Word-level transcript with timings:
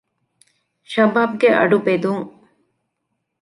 ޝަބާބްގެ 0.91 1.49
އަޑު 1.57 1.77
ބެދުން 1.85 2.25